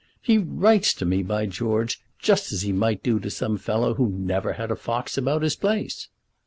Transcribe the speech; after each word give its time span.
He 0.19 0.39
writes 0.39 0.95
to 0.95 1.05
me, 1.05 1.21
by 1.21 1.45
George, 1.45 2.01
just 2.17 2.51
as 2.51 2.63
he 2.63 2.73
might 2.73 3.03
do 3.03 3.19
to 3.19 3.29
some 3.29 3.59
fellow 3.59 3.93
who 3.93 4.09
never 4.09 4.53
had 4.53 4.71
a 4.71 4.75
fox 4.75 5.15
about 5.15 5.43
his 5.43 5.55
place." 5.55 6.07